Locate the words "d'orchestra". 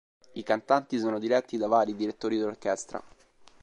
2.39-3.03